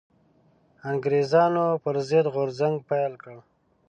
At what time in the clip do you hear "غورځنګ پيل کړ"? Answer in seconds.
2.33-3.35